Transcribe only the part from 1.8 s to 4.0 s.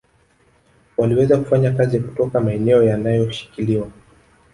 kutoka maeneo yanayoshikiliwa